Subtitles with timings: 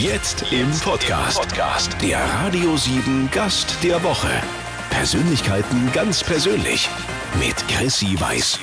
[0.00, 1.96] Jetzt im Podcast.
[2.00, 4.28] Der Radio 7 Gast der Woche.
[4.90, 6.88] Persönlichkeiten ganz persönlich.
[7.40, 8.60] Mit Chrissy Weiß.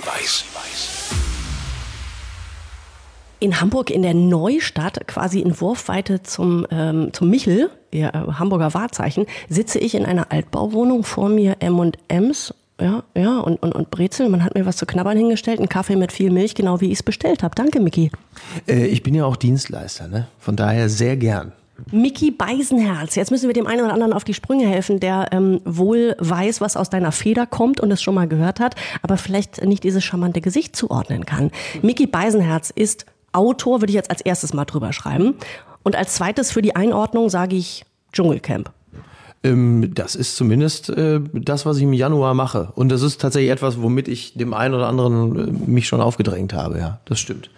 [3.42, 8.74] In Hamburg in der Neustadt, quasi in Wurfweite zum, ähm, zum Michel, ihr äh, Hamburger
[8.74, 14.30] Wahrzeichen, sitze ich in einer Altbauwohnung, vor mir M&M's ja, ja, und, und, und Brezel.
[14.30, 17.00] Man hat mir was zu knabbern hingestellt, einen Kaffee mit viel Milch, genau wie ich
[17.00, 17.56] es bestellt habe.
[17.56, 18.12] Danke, Miki.
[18.68, 20.28] Äh, ich bin ja auch Dienstleister, ne?
[20.40, 21.54] Von daher sehr gern.
[21.92, 23.16] Miki Beisenherz.
[23.16, 26.62] Jetzt müssen wir dem einen oder anderen auf die Sprünge helfen, der ähm, wohl weiß,
[26.62, 30.04] was aus deiner Feder kommt und es schon mal gehört hat, aber vielleicht nicht dieses
[30.04, 31.52] charmante Gesicht zuordnen kann.
[31.82, 35.36] Miki Beisenherz ist Autor, würde ich jetzt als erstes mal drüber schreiben.
[35.84, 38.72] Und als zweites für die Einordnung sage ich Dschungelcamp.
[39.46, 42.72] Ähm, das ist zumindest äh, das, was ich im Januar mache.
[42.76, 46.54] Und das ist tatsächlich etwas, womit ich dem einen oder anderen äh, mich schon aufgedrängt
[46.54, 46.80] habe.
[46.80, 47.52] Ja, das stimmt.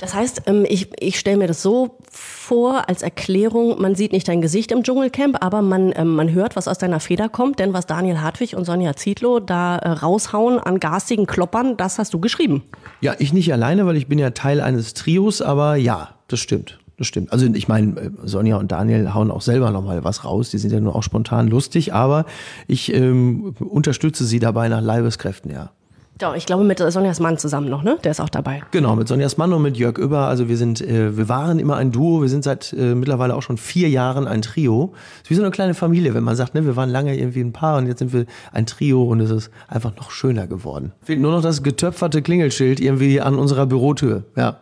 [0.00, 4.28] Das heißt, ähm, ich, ich stelle mir das so vor als Erklärung, man sieht nicht
[4.28, 7.72] dein Gesicht im Dschungelcamp, aber man, ähm, man hört, was aus deiner Feder kommt, denn
[7.72, 12.20] was Daniel Hartwig und Sonja Zietlow da äh, raushauen an garstigen Kloppern, das hast du
[12.20, 12.62] geschrieben.
[13.00, 16.78] Ja, ich nicht alleine, weil ich bin ja Teil eines Trios, aber ja, das stimmt
[16.98, 17.32] das stimmt.
[17.32, 20.50] Also ich meine, äh, Sonja und Daniel hauen auch selber nochmal was raus.
[20.50, 22.26] Die sind ja nur auch spontan lustig, aber
[22.66, 25.70] ich ähm, unterstütze sie dabei nach Leibeskräften, ja.
[26.18, 27.96] Doch, ich glaube mit Sonjas Mann zusammen noch, ne?
[28.02, 28.60] Der ist auch dabei.
[28.72, 30.26] Genau, mit Sonjas Mann und mit Jörg Über.
[30.26, 32.22] Also wir sind, äh, wir waren immer ein Duo.
[32.22, 34.94] Wir sind seit äh, mittlerweile auch schon vier Jahren ein Trio.
[35.22, 37.52] ist wie so eine kleine Familie, wenn man sagt, ne, wir waren lange irgendwie ein
[37.52, 40.90] Paar und jetzt sind wir ein Trio und es ist einfach noch schöner geworden.
[41.02, 44.24] Fehlt nur noch das getöpferte Klingelschild irgendwie an unserer Bürotür.
[44.34, 44.56] Ja.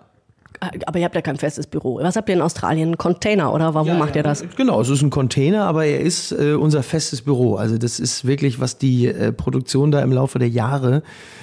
[0.60, 1.98] Aber ihr habt ja kein festes Büro.
[2.00, 2.92] Was habt ihr in Australien?
[2.92, 4.44] Ein Container oder warum ja, macht ihr das?
[4.56, 7.56] Genau, es ist ein Container, aber er ist äh, unser festes Büro.
[7.56, 11.02] Also das ist wirklich, was die äh, Produktion da im Laufe der Jahre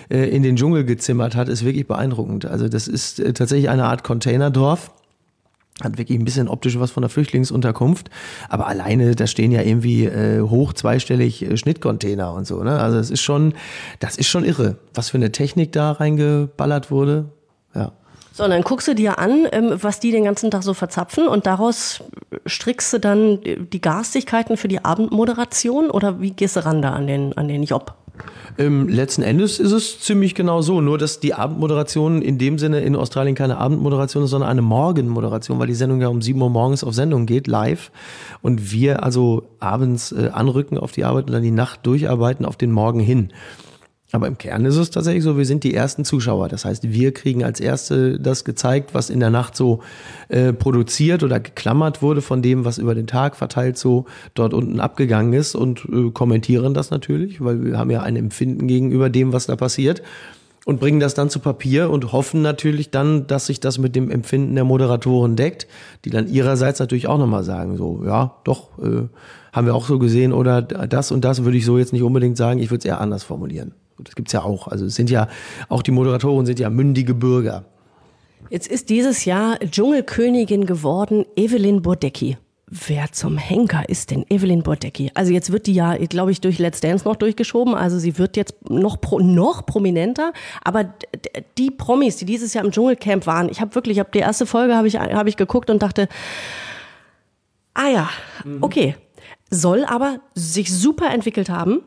[0.10, 2.46] äh, in den Dschungel gezimmert hat, ist wirklich beeindruckend.
[2.46, 4.92] Also das ist äh, tatsächlich eine Art Containerdorf
[5.82, 8.12] hat wirklich ein bisschen optisch was von der Flüchtlingsunterkunft,
[8.48, 12.80] aber alleine da stehen ja irgendwie äh, hoch zweistellig äh, Schnittcontainer und so, ne?
[12.80, 13.54] Also das ist schon
[14.00, 17.26] das ist schon irre, was für eine Technik da reingeballert wurde.
[17.74, 17.94] Ja.
[18.36, 21.28] So, und dann guckst du dir an, ähm, was die den ganzen Tag so verzapfen
[21.28, 22.04] und daraus
[22.48, 27.06] strickst du dann die Garstigkeiten für die Abendmoderation oder wie gehst du ran da an
[27.06, 27.94] den, an den Job?
[28.58, 32.82] Ähm, letzten Endes ist es ziemlich genau so, nur dass die Abendmoderation in dem Sinne
[32.82, 36.50] in Australien keine Abendmoderation ist, sondern eine Morgenmoderation, weil die Sendung ja um 7 Uhr
[36.50, 37.92] morgens auf Sendung geht, live.
[38.42, 42.58] Und wir also abends äh, anrücken auf die Arbeit und dann die Nacht durcharbeiten auf
[42.58, 43.32] den Morgen hin.
[44.16, 46.48] Aber im Kern ist es tatsächlich so, wir sind die ersten Zuschauer.
[46.48, 49.82] Das heißt, wir kriegen als Erste das gezeigt, was in der Nacht so
[50.30, 54.80] äh, produziert oder geklammert wurde von dem, was über den Tag verteilt so dort unten
[54.80, 59.34] abgegangen ist und äh, kommentieren das natürlich, weil wir haben ja ein Empfinden gegenüber dem,
[59.34, 60.04] was da passiert
[60.66, 64.12] und bringen das dann zu Papier und hoffen natürlich dann, dass sich das mit dem
[64.12, 65.66] Empfinden der Moderatoren deckt,
[66.06, 69.08] die dann ihrerseits natürlich auch nochmal sagen, so, ja, doch, äh,
[69.52, 72.38] haben wir auch so gesehen oder das und das würde ich so jetzt nicht unbedingt
[72.38, 73.74] sagen, ich würde es eher anders formulieren.
[74.00, 74.68] Das gibt's ja auch.
[74.68, 75.28] Also es sind ja,
[75.70, 77.66] auch die Moderatoren sind ja mündige Bürger.
[78.50, 82.38] Jetzt ist dieses Jahr Dschungelkönigin geworden Evelyn Burdecki.
[82.68, 85.12] Wer zum Henker ist denn Evelyn Bordecki?
[85.14, 87.76] Also jetzt wird die ja, glaube ich, durch Let's Dance noch durchgeschoben.
[87.76, 90.34] Also sie wird jetzt noch, pro, noch prominenter.
[90.64, 90.92] Aber
[91.60, 94.48] die Promis, die dieses Jahr im Dschungelcamp waren, ich habe wirklich, ich habe die erste
[94.48, 96.08] Folge habe ich, hab ich geguckt und dachte,
[97.76, 98.10] ah ja,
[98.62, 98.96] okay.
[99.52, 101.82] Soll aber sich super entwickelt haben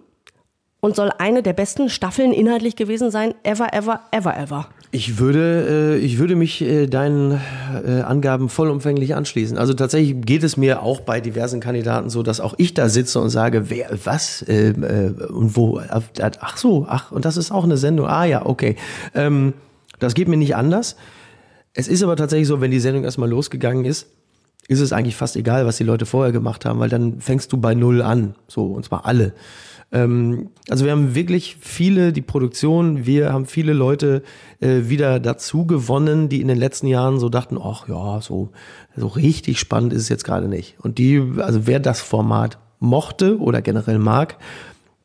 [0.86, 4.68] und soll eine der besten Staffeln inhaltlich gewesen sein, ever, ever, ever, ever.
[4.92, 7.40] Ich würde, äh, ich würde mich äh, deinen
[7.84, 9.58] äh, Angaben vollumfänglich anschließen.
[9.58, 13.18] Also tatsächlich geht es mir auch bei diversen Kandidaten so, dass auch ich da sitze
[13.18, 15.80] und sage, wer, was ähm, äh, und wo.
[15.90, 18.06] Ach so, ach und das ist auch eine Sendung.
[18.06, 18.76] Ah ja, okay.
[19.12, 19.54] Ähm,
[19.98, 20.94] das geht mir nicht anders.
[21.74, 24.06] Es ist aber tatsächlich so, wenn die Sendung erstmal losgegangen ist,
[24.68, 27.56] ist es eigentlich fast egal, was die Leute vorher gemacht haben, weil dann fängst du
[27.56, 28.36] bei Null an.
[28.46, 29.32] So, und zwar alle.
[29.92, 34.22] Ähm, also wir haben wirklich viele, die Produktion, wir haben viele Leute
[34.60, 38.50] äh, wieder dazu gewonnen, die in den letzten Jahren so dachten, ach ja, so,
[38.96, 40.76] so richtig spannend ist es jetzt gerade nicht.
[40.80, 44.36] Und die, also wer das Format mochte oder generell mag,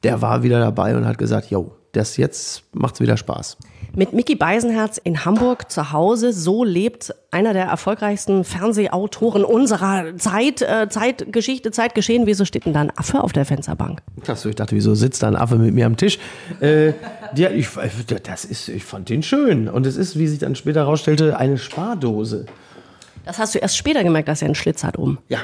[0.04, 3.58] der war wieder dabei und hat gesagt, yo, das jetzt macht's wieder Spaß.
[3.94, 10.62] Mit Mickey Beisenherz in Hamburg zu Hause, so lebt einer der erfolgreichsten Fernsehautoren unserer Zeit,
[10.62, 12.26] äh, Zeitgeschichte, Zeitgeschehen.
[12.26, 14.02] Wieso steht denn da ein Affe auf der Fensterbank?
[14.26, 16.20] Achso, ich dachte, wieso sitzt da ein Affe mit mir am Tisch?
[16.62, 16.94] Äh,
[17.34, 17.68] der, ich,
[18.24, 19.68] das ist, ich fand den schön.
[19.68, 22.46] Und es ist, wie sich dann später herausstellte, eine Spardose.
[23.26, 25.20] Das hast du erst später gemerkt, dass er einen Schlitz hat oben.
[25.28, 25.40] Ja,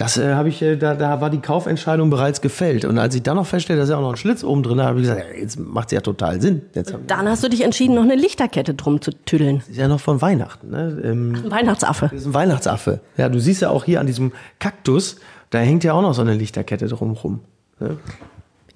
[0.00, 2.86] Das äh, habe ich, äh, da, da war die Kaufentscheidung bereits gefällt.
[2.86, 4.86] Und als ich dann noch feststellte, dass er auch noch einen Schlitz oben drin hat,
[4.86, 6.62] habe ich gesagt, ja, jetzt macht es ja total Sinn.
[6.74, 9.62] Jetzt haben- Dann hast du dich entschieden, noch eine Lichterkette drum zu tüdeln.
[9.68, 10.70] ist ja noch von Weihnachten.
[10.70, 11.00] Ne?
[11.04, 12.08] Ähm, Ein Weihnachtsaffe.
[12.10, 13.00] das ist ein Weihnachtsaffe.
[13.18, 15.16] Ja, du siehst ja auch hier an diesem Kaktus,
[15.50, 17.40] da hängt ja auch noch so eine Lichterkette drumrum.
[17.78, 17.98] Ne?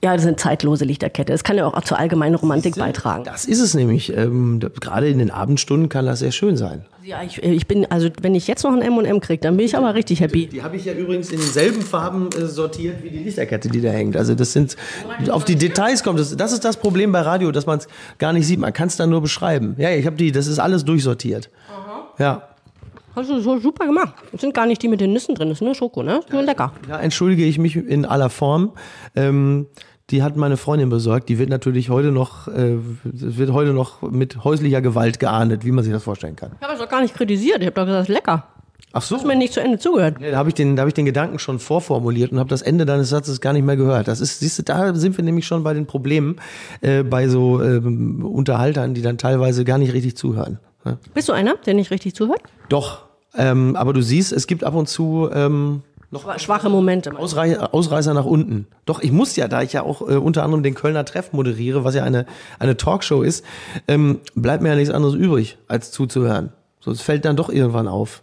[0.03, 1.33] Ja, das ist eine zeitlose Lichterkette.
[1.33, 3.25] Das kann ja auch zur allgemeinen Romantik beitragen.
[3.25, 4.15] Das ist es nämlich.
[4.17, 6.85] Ähm, da- Gerade in den Abendstunden kann das sehr schön sein.
[7.03, 9.77] Ja, ich, ich bin, also wenn ich jetzt noch ein M&M kriege, dann bin ich
[9.77, 10.47] aber richtig happy.
[10.47, 13.91] Die habe ich ja übrigens in denselben Farben äh, sortiert wie die Lichterkette, die da
[13.91, 14.17] hängt.
[14.17, 14.77] Also das sind,
[15.31, 16.35] auf die Details kommt es.
[16.37, 17.89] Das ist das Problem bei Radio, dass man es
[18.19, 18.59] gar nicht sieht.
[18.59, 19.75] Man kann es dann nur beschreiben.
[19.79, 21.51] Ja, ich habe die, das ist alles durchsortiert.
[22.19, 22.49] Ja.
[23.17, 24.15] Hast du so super gemacht.
[24.33, 26.19] Das sind gar nicht die mit den Nüssen drin, das ist nur Schoko, ne?
[26.19, 26.73] Ist nur lecker.
[26.89, 28.73] Da entschuldige ich mich in aller Form.
[29.15, 29.67] Ähm,
[30.11, 31.29] die hat meine Freundin besorgt.
[31.29, 35.83] Die wird natürlich heute noch, äh, wird heute noch mit häuslicher Gewalt geahndet, wie man
[35.85, 36.53] sich das vorstellen kann.
[36.59, 37.61] Ich habe es doch gar nicht kritisiert.
[37.61, 38.49] Ich habe doch gesagt, es ist lecker.
[38.97, 39.17] Ach so.
[39.17, 40.21] Hast mir nicht zu Ende zugehört.
[40.21, 42.63] Ja, da habe ich, den- da hab ich den Gedanken schon vorformuliert und habe das
[42.63, 44.07] Ende deines Satzes gar nicht mehr gehört.
[44.07, 46.37] Das ist, siehst du, da sind wir nämlich schon bei den Problemen
[46.81, 50.59] äh, bei so ähm, Unterhaltern, die dann teilweise gar nicht richtig zuhören.
[50.85, 50.99] Ne?
[51.15, 52.43] Bist du einer, der nicht richtig zuhört?
[52.69, 53.03] Doch,
[53.37, 55.83] ähm, aber du siehst, es gibt ab und zu ähm,
[56.15, 57.19] noch schwache Momente.
[57.19, 58.69] Ausrei Ausreißer nach unten.
[58.87, 61.83] Doch, ich muss ja, da ich ja auch äh, unter anderem den Kölner Treff moderiere,
[61.83, 62.25] was ja eine,
[62.61, 63.45] eine Talkshow ist,
[63.89, 66.53] ähm, bleibt mir ja nichts anderes übrig, als zuzuhören.
[66.79, 68.23] So, es fällt dann doch irgendwann auf.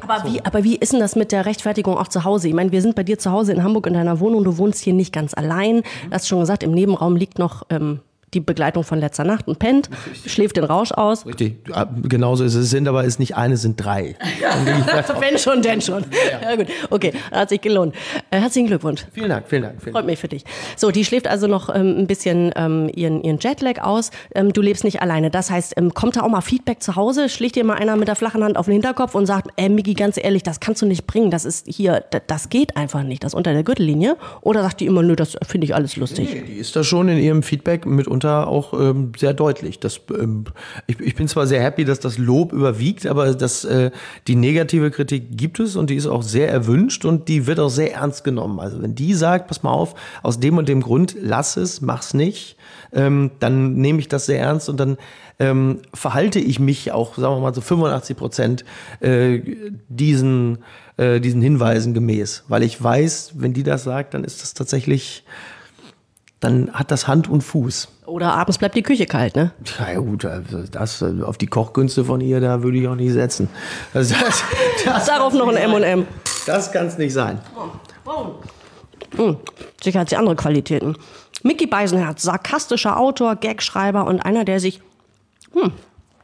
[0.00, 2.48] Aber wie, aber wie ist denn das mit der Rechtfertigung auch zu Hause?
[2.48, 4.44] Ich meine, wir sind bei dir zu Hause in Hamburg in deiner Wohnung.
[4.44, 5.82] Du wohnst hier nicht ganz allein.
[5.82, 8.00] Du hast schon gesagt, im Nebenraum liegt noch ähm,
[8.34, 9.90] die Begleitung von letzter Nacht und pennt,
[10.26, 11.26] schläft den Rausch aus.
[11.26, 12.70] Richtig, ja, genauso ist es.
[12.70, 14.16] Sind aber es nicht eine, es sind drei.
[15.20, 16.04] Wenn schon, denn schon.
[16.42, 16.66] Ja, gut.
[16.90, 17.94] Okay, hat sich gelohnt.
[18.30, 19.04] Äh, herzlichen Glückwunsch.
[19.12, 19.82] Vielen Dank, vielen Dank.
[19.82, 19.92] Vielen.
[19.92, 20.44] Freut mich für dich.
[20.76, 24.10] So, die schläft also noch ähm, ein bisschen ähm, ihren, ihren Jetlag aus.
[24.34, 25.30] Ähm, du lebst nicht alleine.
[25.30, 27.28] Das heißt, ähm, kommt da auch mal Feedback zu Hause?
[27.28, 29.94] Schlägt dir mal einer mit der flachen Hand auf den Hinterkopf und sagt, äh, Migi,
[29.94, 31.30] ganz ehrlich, das kannst du nicht bringen.
[31.30, 33.24] Das ist hier, das, geht einfach nicht.
[33.24, 34.16] Das unter der Gürtellinie.
[34.40, 36.44] Oder sagt die immer, nö, das finde ich alles lustig.
[36.46, 37.86] Die ist da schon in ihrem Feedback
[38.22, 39.80] mitunter auch ähm, sehr deutlich.
[39.80, 40.44] Das, ähm,
[40.86, 43.90] ich, ich bin zwar sehr happy, dass das Lob überwiegt, aber das, äh,
[44.26, 47.68] die negative Kritik gibt es und die ist auch sehr erwünscht und die wird auch
[47.68, 48.60] sehr ernst genommen.
[48.60, 52.14] Also wenn die sagt, pass mal auf, aus dem und dem Grund, lass es, mach's
[52.14, 52.56] nicht,
[52.92, 54.96] ähm, dann nehme ich das sehr ernst und dann
[55.38, 58.64] ähm, verhalte ich mich auch, sagen wir mal so 85 Prozent
[59.00, 59.40] äh,
[59.88, 60.58] diesen,
[60.96, 62.44] äh, diesen Hinweisen gemäß.
[62.48, 65.24] Weil ich weiß, wenn die das sagt, dann ist das tatsächlich
[66.42, 67.88] dann hat das Hand und Fuß.
[68.04, 69.52] Oder abends bleibt die Küche kalt, ne?
[69.78, 73.12] Ja gut, also das äh, auf die Kochkünste von ihr, da würde ich auch nicht
[73.12, 73.48] setzen.
[73.94, 74.42] Also das,
[74.84, 76.06] das, Darauf noch ein M&M.
[76.46, 77.38] das kann es nicht sein.
[79.16, 79.36] Hm,
[79.82, 80.96] sicher hat sie andere Qualitäten.
[81.44, 84.80] Mickey Beisenherz, sarkastischer Autor, Gagschreiber und einer, der sich
[85.52, 85.72] hm,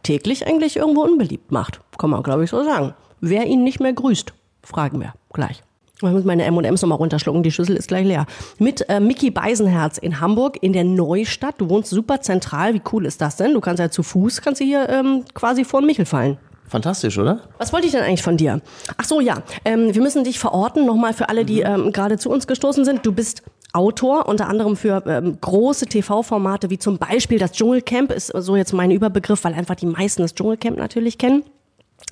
[0.03, 1.81] täglich eigentlich irgendwo unbeliebt macht.
[1.97, 2.95] Kann man, glaube ich, so sagen.
[3.21, 4.33] Wer ihn nicht mehr grüßt,
[4.65, 5.63] fragen wir gleich.
[6.01, 8.27] Ich muss meine M&M's nochmal runterschlucken, die Schüssel ist gleich leer.
[8.61, 11.57] Mit äh, Mickey Beisenherz in Hamburg, in der Neustadt.
[11.59, 12.73] Du wohnst super zentral.
[12.75, 13.53] Wie cool ist das denn?
[13.53, 16.39] Du kannst ja zu Fuß, kannst du hier ähm, quasi vor den Michel fallen.
[16.69, 17.41] Fantastisch, oder?
[17.59, 18.61] Was wollte ich denn eigentlich von dir?
[18.97, 19.43] Ach so, ja.
[19.65, 23.05] Ähm, wir müssen dich verorten, nochmal für alle, die ähm, gerade zu uns gestoßen sind.
[23.05, 23.43] Du bist
[23.73, 28.73] Autor, unter anderem für ähm, große TV-Formate, wie zum Beispiel das Dschungelcamp, ist so jetzt
[28.73, 31.43] mein Überbegriff, weil einfach die meisten das Dschungelcamp natürlich kennen.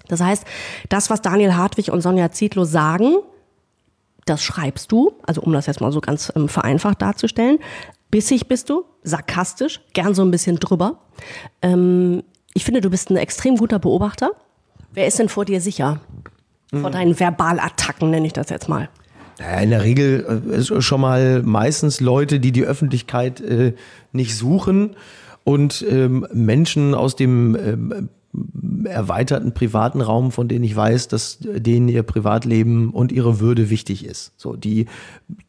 [0.08, 0.44] Das heißt,
[0.88, 3.16] das, was Daniel Hartwig und Sonja Zietlow sagen,
[4.26, 7.58] das schreibst du, also um das jetzt mal so ganz ähm, vereinfacht darzustellen.
[8.10, 11.00] Bissig bist du, sarkastisch, gern so ein bisschen drüber.
[11.62, 12.22] Ähm,
[12.54, 14.32] ich finde, du bist ein extrem guter Beobachter.
[14.92, 16.00] Wer ist denn vor dir sicher?
[16.72, 18.88] Vor deinen Verbalattacken, nenne ich das jetzt mal.
[19.62, 23.74] In der Regel äh, schon mal meistens Leute, die die Öffentlichkeit äh,
[24.12, 24.96] nicht suchen
[25.44, 28.08] und ähm, Menschen aus dem ähm,
[28.84, 34.04] erweiterten privaten Raum, von denen ich weiß, dass denen ihr Privatleben und ihre Würde wichtig
[34.04, 34.32] ist.
[34.36, 34.86] So die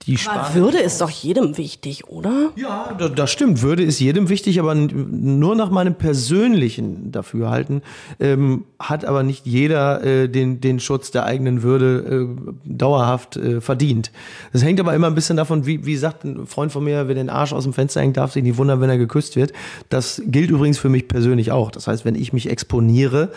[0.08, 2.52] die Aber Würde ist doch jedem wichtig, oder?
[2.56, 3.62] Ja, da- das stimmt.
[3.62, 7.82] Würde ist jedem wichtig, aber nur nach meinem persönlichen Dafürhalten
[8.20, 13.62] ähm, hat aber nicht jeder äh, den, den Schutz der eigenen Würde äh, dauerhaft äh,
[13.62, 14.12] verdient.
[14.54, 17.16] Das hängt aber immer ein bisschen davon, wie, wie sagt ein Freund von mir, wer
[17.16, 19.54] den Arsch aus dem Fenster hängt, darf sich nicht wundern, wenn er geküsst wird.
[19.90, 21.70] Das gilt übrigens für mich persönlich auch.
[21.72, 23.32] Das heißt, wenn ich mich exponiere,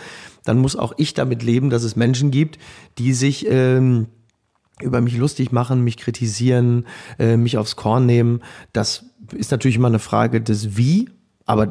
[0.45, 2.57] dann muss auch ich damit leben, dass es Menschen gibt,
[2.97, 4.07] die sich ähm,
[4.81, 6.85] über mich lustig machen, mich kritisieren,
[7.19, 8.41] äh, mich aufs Korn nehmen.
[8.73, 11.09] Das ist natürlich immer eine Frage des Wie,
[11.45, 11.67] aber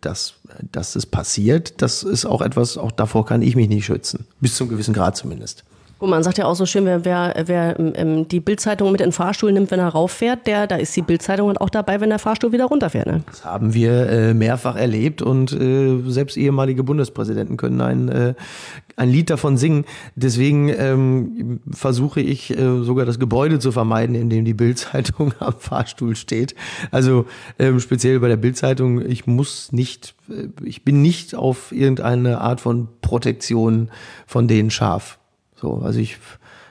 [0.00, 0.34] dass,
[0.72, 4.26] dass es passiert, das ist auch etwas, auch davor kann ich mich nicht schützen.
[4.40, 5.64] Bis zum gewissen Grad zumindest.
[5.98, 9.06] Guck, man sagt ja auch so schön, wer, wer, wer ähm, die Bildzeitung mit in
[9.06, 12.18] den Fahrstuhl nimmt, wenn er rauffährt, der, da ist die Bildzeitung auch dabei, wenn der
[12.18, 13.06] Fahrstuhl wieder runterfährt.
[13.06, 13.22] Ne?
[13.26, 18.34] Das haben wir äh, mehrfach erlebt und äh, selbst ehemalige Bundespräsidenten können ein, äh,
[18.96, 19.86] ein Lied davon singen.
[20.16, 25.54] Deswegen ähm, versuche ich äh, sogar das Gebäude zu vermeiden, in dem die Bildzeitung am
[25.58, 26.54] Fahrstuhl steht.
[26.90, 27.24] Also
[27.58, 32.60] ähm, speziell bei der Bildzeitung, ich muss nicht, äh, ich bin nicht auf irgendeine Art
[32.60, 33.90] von Protektion
[34.26, 35.18] von denen scharf.
[35.56, 36.18] So, also ich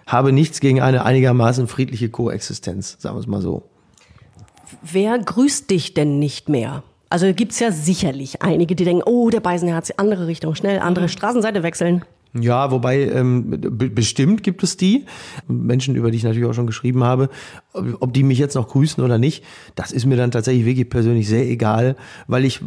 [0.08, 3.63] habe nichts gegen eine einigermaßen friedliche Koexistenz, sagen wir es mal so.
[4.82, 6.84] Wer grüßt dich denn nicht mehr?
[7.10, 11.10] Also gibt es ja sicherlich einige, die denken, oh, der Beisenherz, andere Richtung, schnell andere
[11.10, 12.04] Straßenseite wechseln.
[12.39, 15.06] Ja, wobei ähm, bestimmt gibt es die
[15.48, 17.30] Menschen, über die ich natürlich auch schon geschrieben habe,
[17.74, 19.44] ob die mich jetzt noch grüßen oder nicht,
[19.75, 21.96] das ist mir dann tatsächlich wirklich persönlich sehr egal,
[22.27, 22.62] weil ich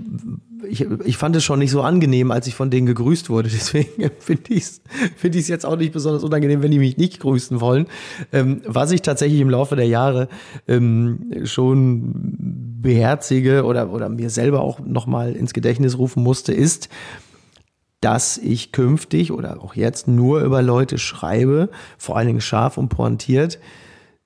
[0.69, 3.49] ich, ich fand es schon nicht so angenehm, als ich von denen gegrüßt wurde.
[3.53, 4.81] Deswegen finde ich es
[5.17, 7.87] find jetzt auch nicht besonders unangenehm, wenn die mich nicht grüßen wollen.
[8.33, 10.29] Ähm, was ich tatsächlich im Laufe der Jahre
[10.67, 12.37] ähm, schon
[12.81, 16.89] beherzige oder, oder mir selber auch nochmal ins Gedächtnis rufen musste, ist,
[18.01, 22.89] dass ich künftig oder auch jetzt nur über Leute schreibe, vor allen Dingen scharf und
[22.89, 23.59] pointiert,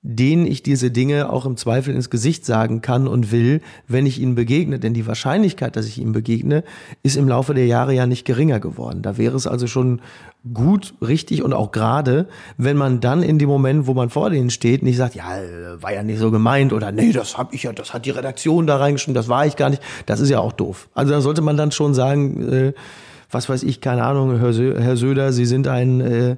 [0.05, 4.19] denen ich diese Dinge auch im Zweifel ins Gesicht sagen kann und will, wenn ich
[4.19, 4.77] ihnen begegne.
[4.77, 6.65] Denn die Wahrscheinlichkeit, dass ich ihnen begegne,
[7.03, 9.01] ist im Laufe der Jahre ja nicht geringer geworden.
[9.01, 10.01] Da wäre es also schon
[10.53, 12.27] gut, richtig und auch gerade,
[12.57, 15.37] wenn man dann in dem Moment, wo man vor denen steht, nicht sagt, ja,
[15.79, 18.67] war ja nicht so gemeint oder nee, das hab ich ja, das hat die Redaktion
[18.67, 19.81] da reingeschrieben, das war ich gar nicht.
[20.05, 20.89] Das ist ja auch doof.
[20.93, 22.73] Also da sollte man dann schon sagen, äh,
[23.33, 26.35] was weiß ich, keine Ahnung, Herr Söder, Sie sind ein, äh,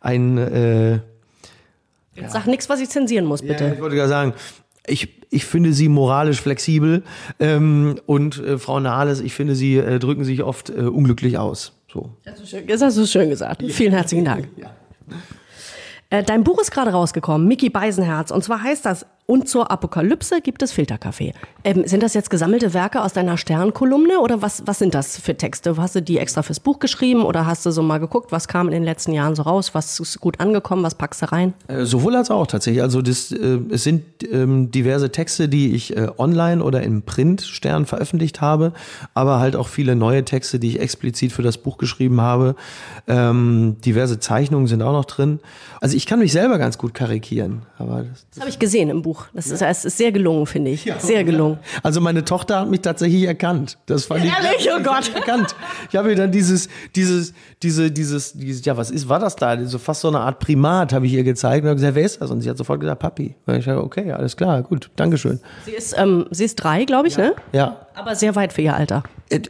[0.00, 1.00] ein äh,
[2.16, 2.30] ja.
[2.30, 3.64] Sag nichts, was ich zensieren muss, bitte.
[3.64, 4.34] Ja, ich wollte gerade sagen,
[4.86, 7.02] ich, ich finde sie moralisch flexibel
[7.40, 11.72] ähm, und äh, Frau Nahles, ich finde, sie äh, drücken sich oft äh, unglücklich aus.
[11.92, 12.10] So.
[12.24, 13.62] Das, ist schön, das hast du schön gesagt.
[13.68, 14.48] Vielen herzlichen Dank.
[14.56, 14.70] Ja.
[16.10, 18.30] Äh, dein Buch ist gerade rausgekommen, Mickey Beisenherz.
[18.30, 21.34] Und zwar heißt das und zur Apokalypse gibt es Filterkaffee.
[21.64, 25.36] Ähm, sind das jetzt gesammelte Werke aus deiner Sternkolumne oder was, was sind das für
[25.36, 25.76] Texte?
[25.76, 28.68] Hast du die extra fürs Buch geschrieben oder hast du so mal geguckt, was kam
[28.68, 29.74] in den letzten Jahren so raus?
[29.74, 30.84] Was ist gut angekommen?
[30.84, 31.54] Was packst du rein?
[31.66, 32.82] Äh, sowohl als auch tatsächlich.
[32.82, 37.42] Also das, äh, es sind ähm, diverse Texte, die ich äh, online oder im Print
[37.42, 38.72] Stern veröffentlicht habe,
[39.14, 42.54] aber halt auch viele neue Texte, die ich explizit für das Buch geschrieben habe.
[43.08, 45.40] Ähm, diverse Zeichnungen sind auch noch drin.
[45.80, 47.62] Also ich kann mich selber ganz gut karikieren.
[47.78, 49.15] Aber das, das, das habe ich gesehen im Buch.
[49.16, 49.26] Buch.
[49.32, 50.84] Das ist, das ist sehr gelungen, finde ich.
[50.84, 51.58] Ja, sehr gelungen.
[51.82, 53.78] Also meine Tochter hat mich tatsächlich erkannt.
[53.86, 54.68] Das fand ich Ehrlich?
[54.74, 55.10] Oh Gott.
[55.14, 55.54] Erkannt.
[55.90, 57.32] Ich habe ihr dann dieses, dieses,
[57.62, 59.64] diese, dieses, dieses, ja, was ist, war das da?
[59.64, 62.20] So fast so eine Art Primat habe ich ihr gezeigt und habe gesagt, wer ist
[62.20, 62.30] das?
[62.30, 63.34] Und sie hat sofort gesagt, Papi.
[63.46, 65.40] Und ich sage, okay, alles klar, gut, Dankeschön.
[65.64, 67.24] Sie ist, ähm, sie ist drei, glaube ich, ja.
[67.24, 67.34] ne?
[67.52, 67.86] Ja.
[67.94, 69.02] Aber sehr weit für ihr Alter.
[69.28, 69.40] Äh,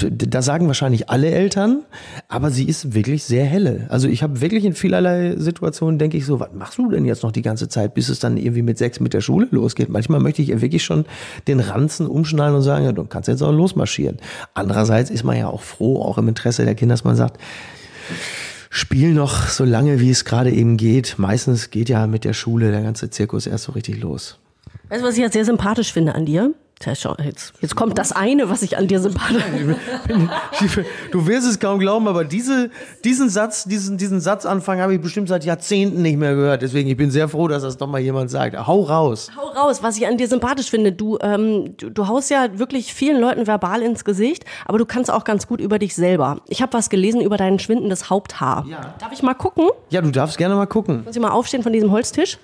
[0.00, 1.84] da sagen wahrscheinlich alle Eltern,
[2.28, 3.86] aber sie ist wirklich sehr helle.
[3.90, 7.22] Also ich habe wirklich in vielerlei Situationen, denke ich so, was machst du denn jetzt
[7.22, 9.90] noch die ganze Zeit, bis es dann irgendwie mit sechs mit der Schule losgeht?
[9.90, 11.04] Manchmal möchte ich ihr wirklich schon
[11.46, 14.18] den Ranzen umschnallen und sagen, ja, du kannst jetzt auch losmarschieren.
[14.54, 17.38] Andererseits ist man ja auch froh, auch im Interesse der Kinder, dass man sagt,
[18.70, 21.14] Spiel noch so lange, wie es gerade eben geht.
[21.16, 24.38] Meistens geht ja mit der Schule der ganze Zirkus erst so richtig los.
[24.88, 26.52] Weißt du, was ich jetzt sehr sympathisch finde an dir?
[27.24, 29.78] Jetzt, jetzt kommt das eine, was ich an dir sympathisch finde.
[31.12, 32.70] Du wirst es kaum glauben, aber diese,
[33.04, 36.62] diesen Satz, diesen, diesen Satzanfang habe ich bestimmt seit Jahrzehnten nicht mehr gehört.
[36.62, 38.66] Deswegen, ich bin sehr froh, dass das doch mal jemand sagt.
[38.66, 39.30] Hau raus.
[39.36, 40.92] Hau raus, was ich an dir sympathisch finde.
[40.92, 45.10] Du, ähm, du, du haust ja wirklich vielen Leuten verbal ins Gesicht, aber du kannst
[45.10, 46.40] auch ganz gut über dich selber.
[46.48, 48.66] Ich habe was gelesen über dein schwindendes Haupthaar.
[48.68, 48.94] Ja.
[48.98, 49.68] Darf ich mal gucken?
[49.90, 51.04] Ja, du darfst gerne mal gucken.
[51.04, 52.38] Muss ich mal aufstehen von diesem Holztisch?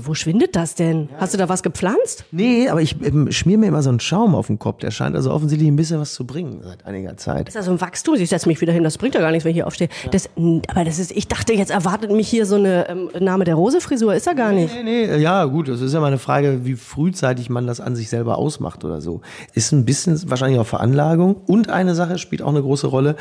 [0.00, 1.08] Wo schwindet das denn?
[1.10, 1.16] Ja.
[1.18, 2.24] Hast du da was gepflanzt?
[2.30, 4.78] Nee, aber ich ähm, schmier mir immer so einen Schaum auf den Kopf.
[4.78, 7.48] Der scheint also offensichtlich ein bisschen was zu bringen seit einiger Zeit.
[7.48, 8.14] Ist das so ein Wachstum?
[8.14, 8.84] Ich setze mich wieder hin.
[8.84, 9.88] Das bringt ja gar nichts, wenn ich hier aufstehe.
[10.04, 10.10] Ja.
[10.10, 10.30] Das,
[10.68, 14.14] aber das ist, ich dachte, jetzt erwartet mich hier so eine ähm, Name der Rose-Frisur.
[14.14, 14.72] Ist er gar nicht.
[14.72, 15.16] Nee, nee, nee.
[15.20, 15.66] Ja, gut.
[15.66, 19.00] Das ist ja mal eine Frage, wie frühzeitig man das an sich selber ausmacht oder
[19.00, 19.22] so.
[19.54, 21.34] Ist ein bisschen wahrscheinlich auch Veranlagung.
[21.48, 23.16] Und eine Sache spielt auch eine große Rolle.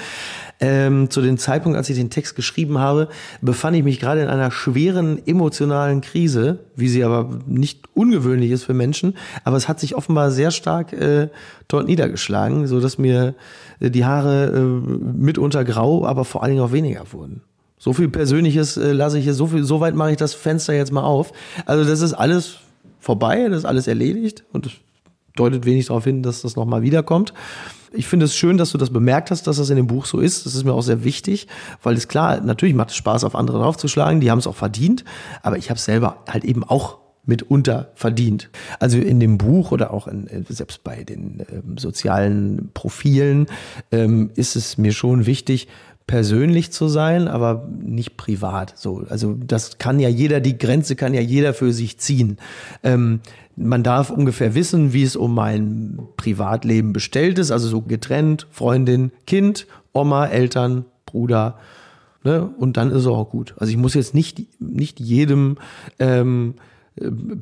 [0.59, 3.07] Ähm, zu dem Zeitpunkt, als ich den Text geschrieben habe,
[3.41, 8.63] befand ich mich gerade in einer schweren emotionalen Krise, wie sie aber nicht ungewöhnlich ist
[8.63, 9.15] für Menschen.
[9.43, 11.29] Aber es hat sich offenbar sehr stark äh,
[11.67, 13.35] dort niedergeschlagen, so dass mir
[13.79, 17.41] äh, die Haare äh, mitunter grau, aber vor allen Dingen auch weniger wurden.
[17.77, 20.73] So viel Persönliches äh, lasse ich jetzt, so viel, so weit mache ich das Fenster
[20.73, 21.31] jetzt mal auf.
[21.65, 22.57] Also das ist alles
[22.99, 24.73] vorbei, das ist alles erledigt und es
[25.35, 27.33] deutet wenig darauf hin, dass das nochmal wiederkommt.
[27.91, 30.19] Ich finde es schön, dass du das bemerkt hast, dass das in dem Buch so
[30.19, 30.45] ist.
[30.45, 31.47] Das ist mir auch sehr wichtig,
[31.81, 34.21] weil es klar, natürlich macht es Spaß, auf andere draufzuschlagen.
[34.21, 35.03] Die haben es auch verdient.
[35.41, 38.49] Aber ich habe es selber halt eben auch mitunter verdient.
[38.79, 43.45] Also in dem Buch oder auch in, äh, selbst bei den ähm, sozialen Profilen
[43.91, 45.67] ähm, ist es mir schon wichtig,
[46.09, 48.73] persönlich zu sein, aber nicht privat.
[48.75, 52.37] So, also das kann ja jeder, die Grenze kann ja jeder für sich ziehen.
[52.81, 53.19] Ähm,
[53.55, 59.11] man darf ungefähr wissen, wie es um mein Privatleben bestellt ist, also so getrennt, Freundin,
[59.27, 61.59] Kind, Oma, Eltern, Bruder.
[62.23, 62.49] Ne?
[62.57, 63.53] Und dann ist es auch gut.
[63.59, 65.57] Also ich muss jetzt nicht, nicht jedem
[65.99, 66.55] ähm,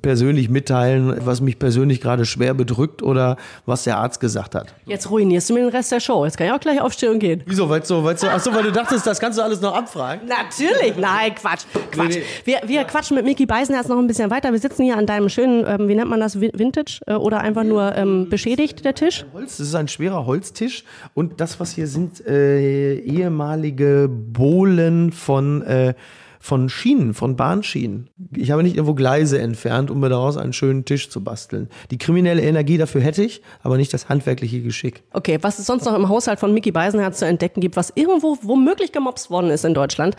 [0.01, 4.73] persönlich mitteilen, was mich persönlich gerade schwer bedrückt oder was der Arzt gesagt hat.
[4.85, 6.25] Jetzt ruinierst du mir den Rest der Show.
[6.25, 7.43] Jetzt kann ich auch gleich aufstehen und gehen.
[7.45, 7.69] Wieso?
[7.69, 10.27] Weil so, weil so, achso, weil du dachtest, das kannst du alles noch abfragen?
[10.27, 10.95] Natürlich.
[10.97, 11.65] Nein, Quatsch.
[11.91, 12.15] Quatsch.
[12.15, 12.23] Nee, nee.
[12.45, 14.51] Wir, wir quatschen mit Mickey Beisenherz noch ein bisschen weiter.
[14.51, 17.63] Wir sitzen hier an deinem schönen, ähm, wie nennt man das, Vintage äh, oder einfach
[17.63, 19.25] nur ähm, beschädigt, der Tisch?
[19.33, 20.83] Holz, das ist ein schwerer Holztisch
[21.13, 25.93] und das, was hier sind, äh, ehemalige Bohlen von äh,
[26.39, 28.09] von Schienen, von Bahnschienen.
[28.35, 31.69] Ich habe nicht irgendwo Gleise entfernt, um mir daraus einen schönen Tisch zu basteln.
[31.91, 35.03] Die kriminelle Energie dafür hätte ich, aber nicht das handwerkliche Geschick.
[35.13, 38.37] Okay, was es sonst noch im Haushalt von Mickey Beisenherz zu entdecken gibt, was irgendwo
[38.41, 40.15] womöglich gemobst worden ist in Deutschland,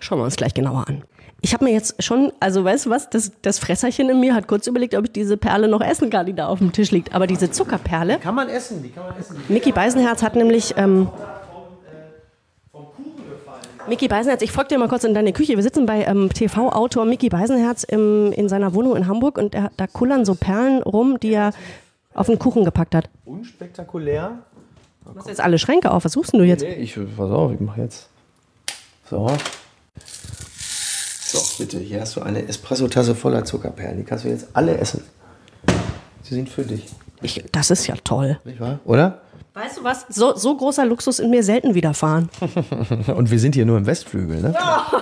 [0.00, 1.02] schauen wir uns gleich genauer an.
[1.42, 4.48] Ich habe mir jetzt schon, also weißt du was, das, das Fresserchen in mir hat
[4.48, 7.14] kurz überlegt, ob ich diese Perle noch essen kann, die da auf dem Tisch liegt.
[7.14, 8.16] Aber diese Zuckerperle.
[8.16, 9.36] Die kann man essen, die kann man essen.
[9.48, 11.08] Mickey Beisenherz hat nämlich ähm,
[13.88, 15.54] Mickey Beisenherz, ich folge dir mal kurz in deine Küche.
[15.54, 19.70] Wir sitzen bei ähm, TV-Autor Mickey Beisenherz im, in seiner Wohnung in Hamburg und er,
[19.76, 21.52] da kullern so Perlen rum, die er
[22.12, 23.08] auf den Kuchen gepackt hat.
[23.24, 24.38] Unspektakulär.
[25.04, 26.04] Du machst jetzt alle Schränke auf.
[26.04, 26.62] Was suchst du jetzt?
[26.62, 28.08] Nee, ich, pass auf, ich mache jetzt.
[29.08, 29.28] So.
[30.00, 33.98] So, bitte, hier hast du eine Espresso-Tasse voller Zuckerperlen.
[33.98, 35.04] Die kannst du jetzt alle essen.
[36.22, 36.86] Sie sind für dich.
[37.22, 38.38] Ich, das ist ja toll.
[38.44, 38.80] Nicht wahr?
[38.84, 39.20] Oder?
[39.56, 40.04] Weißt du was?
[40.10, 42.28] So, so großer Luxus in mir selten widerfahren.
[43.16, 44.54] Und wir sind hier nur im Westflügel, ne?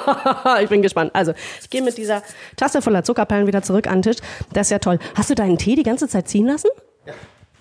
[0.62, 1.10] ich bin gespannt.
[1.12, 2.22] Also, ich gehe mit dieser
[2.54, 4.22] Tasse voller Zuckerperlen wieder zurück an den Tisch.
[4.52, 5.00] Das ist ja toll.
[5.16, 6.68] Hast du deinen Tee die ganze Zeit ziehen lassen?
[7.04, 7.14] Ja.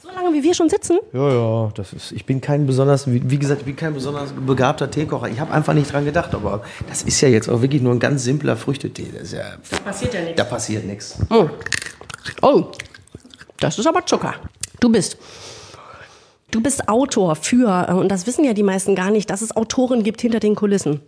[0.03, 1.00] So lange wie wir schon sitzen?
[1.13, 4.31] Ja, ja, das ist, ich bin kein besonders, wie, wie gesagt, ich bin kein besonders
[4.31, 5.29] begabter Teekocher.
[5.29, 8.00] Ich habe einfach nicht dran gedacht, aber das ist ja jetzt auch wirklich nur ein
[8.00, 9.07] ganz simpler Früchtetee.
[9.12, 10.35] Das ist ja, da passiert ja nichts.
[10.38, 11.17] Da passiert nichts.
[11.31, 11.50] Oh.
[12.43, 12.65] oh,
[13.59, 14.35] das ist aber Zucker.
[14.79, 15.17] Du bist
[16.53, 19.57] Du bist Autor für, äh, und das wissen ja die meisten gar nicht, dass es
[19.57, 21.01] Autoren gibt hinter den Kulissen.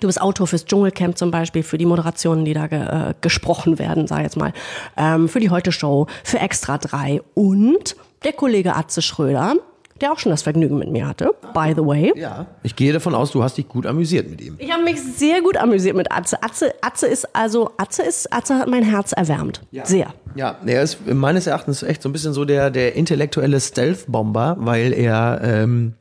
[0.00, 3.78] Du bist Autor fürs Dschungelcamp zum Beispiel, für die Moderationen, die da ge, äh, gesprochen
[3.78, 4.52] werden, sag ich jetzt mal,
[4.96, 7.94] ähm, für die Heute-Show, für Extra 3 und
[8.24, 9.54] der Kollege Atze Schröder,
[10.00, 12.12] der auch schon das Vergnügen mit mir hatte, by the way.
[12.16, 12.46] Ja.
[12.64, 14.56] Ich gehe davon aus, du hast dich gut amüsiert mit ihm.
[14.58, 16.42] Ich habe mich sehr gut amüsiert mit Atze.
[16.42, 19.60] Atze, Atze ist also, Atze ist, Atze hat mein Herz erwärmt.
[19.70, 19.86] Ja.
[19.86, 20.12] Sehr.
[20.34, 24.92] Ja, er ist meines Erachtens echt so ein bisschen so der, der intellektuelle Stealth-Bomber, weil
[24.92, 25.94] er, ähm,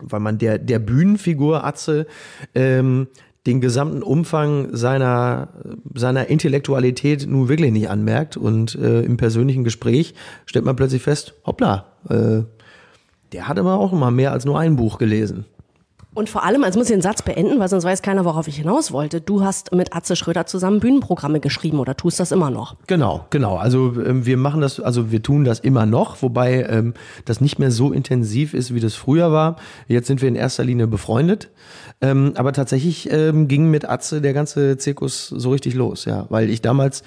[0.00, 2.06] weil man der, der Bühnenfigur Atze,
[2.54, 3.08] ähm,
[3.46, 5.48] den gesamten Umfang seiner,
[5.94, 8.36] seiner Intellektualität nun wirklich nicht anmerkt.
[8.36, 10.14] Und äh, im persönlichen Gespräch
[10.46, 12.42] stellt man plötzlich fest, hoppla, äh,
[13.32, 15.44] der hat aber auch immer mehr als nur ein Buch gelesen.
[16.16, 18.56] Und vor allem, als muss ich den Satz beenden, weil sonst weiß keiner, worauf ich
[18.56, 19.20] hinaus wollte.
[19.20, 22.74] Du hast mit Atze Schröder zusammen Bühnenprogramme geschrieben oder tust das immer noch?
[22.86, 23.56] Genau, genau.
[23.58, 26.94] Also ähm, wir machen das, also wir tun das immer noch, wobei ähm,
[27.26, 29.56] das nicht mehr so intensiv ist, wie das früher war.
[29.88, 31.50] Jetzt sind wir in erster Linie befreundet.
[32.00, 36.24] Ähm, aber tatsächlich ähm, ging mit Atze der ganze Zirkus so richtig los, ja.
[36.30, 37.02] Weil ich damals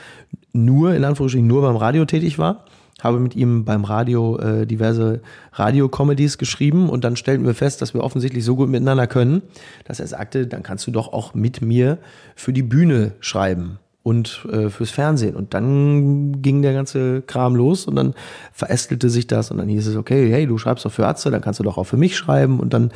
[0.54, 2.64] nur, in Anführungsstrichen, nur beim Radio tätig war
[3.04, 5.22] habe mit ihm beim Radio äh, diverse
[5.54, 9.42] Radio-Comedies geschrieben und dann stellten wir fest, dass wir offensichtlich so gut miteinander können,
[9.86, 11.98] dass er sagte, dann kannst du doch auch mit mir
[12.36, 15.36] für die Bühne schreiben und äh, fürs Fernsehen.
[15.36, 18.14] Und dann ging der ganze Kram los und dann
[18.54, 21.42] verästelte sich das und dann hieß es, okay, hey, du schreibst doch für Atze, dann
[21.42, 22.92] kannst du doch auch für mich schreiben und dann,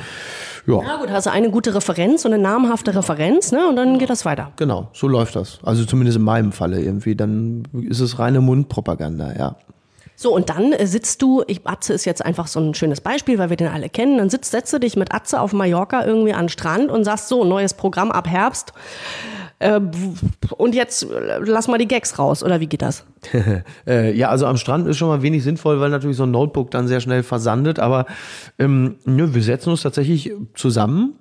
[0.66, 0.82] ja.
[0.82, 3.68] Ja gut, hast du eine gute Referenz und eine namhafte Referenz, ne?
[3.68, 4.52] Und dann geht das weiter.
[4.56, 5.58] Genau, so läuft das.
[5.62, 7.14] Also zumindest in meinem Falle irgendwie.
[7.14, 9.56] Dann ist es reine Mundpropaganda, ja.
[10.16, 13.38] So, und dann äh, sitzt du, ich, Atze ist jetzt einfach so ein schönes Beispiel,
[13.38, 16.32] weil wir den alle kennen, dann sitzt, setzt du dich mit Atze auf Mallorca irgendwie
[16.32, 18.72] an den Strand und sagst so, neues Programm ab Herbst.
[19.58, 19.80] Äh,
[20.56, 23.04] und jetzt äh, lass mal die Gags raus, oder wie geht das?
[23.86, 26.88] ja, also am Strand ist schon mal wenig sinnvoll, weil natürlich so ein Notebook dann
[26.88, 27.78] sehr schnell versandet.
[27.78, 28.06] Aber
[28.58, 31.18] ähm, nö, wir setzen uns tatsächlich zusammen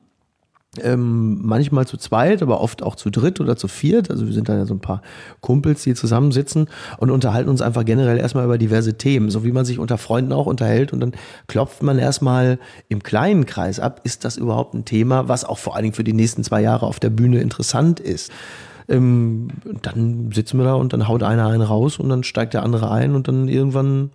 [0.81, 4.09] ähm, manchmal zu zweit, aber oft auch zu dritt oder zu viert.
[4.09, 5.01] Also wir sind dann ja so ein paar
[5.41, 9.65] Kumpels, die zusammensitzen und unterhalten uns einfach generell erstmal über diverse Themen, so wie man
[9.65, 10.91] sich unter Freunden auch unterhält.
[10.91, 11.13] Und dann
[11.47, 12.57] klopft man erstmal
[12.89, 16.03] im kleinen Kreis ab, ist das überhaupt ein Thema, was auch vor allen Dingen für
[16.03, 18.31] die nächsten zwei Jahre auf der Bühne interessant ist.
[18.89, 19.49] Ähm,
[19.81, 22.91] dann sitzen wir da und dann haut einer einen raus und dann steigt der andere
[22.91, 24.09] ein und dann irgendwann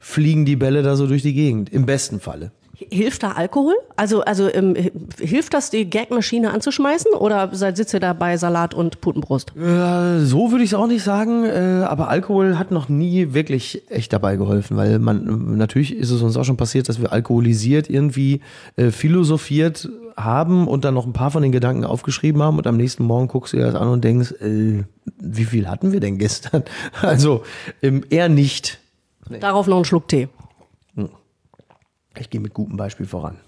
[0.00, 1.70] fliegen die Bälle da so durch die Gegend.
[1.70, 2.52] Im besten Falle.
[2.88, 3.74] Hilft da Alkohol?
[3.96, 4.74] Also, also ähm,
[5.18, 9.52] hilft das, die Gagmaschine anzuschmeißen oder sitzt ihr da bei Salat und Putenbrust?
[9.56, 13.82] Äh, so würde ich es auch nicht sagen, äh, aber Alkohol hat noch nie wirklich
[13.90, 17.90] echt dabei geholfen, weil man natürlich ist es uns auch schon passiert, dass wir alkoholisiert
[17.90, 18.40] irgendwie
[18.76, 22.76] äh, philosophiert haben und dann noch ein paar von den Gedanken aufgeschrieben haben und am
[22.76, 24.84] nächsten Morgen guckst du dir das an und denkst, äh,
[25.18, 26.64] wie viel hatten wir denn gestern?
[27.02, 27.42] Also
[27.82, 28.78] ähm, eher nicht.
[29.40, 30.28] Darauf noch einen Schluck Tee.
[32.18, 33.38] Ich gehe mit gutem Beispiel voran.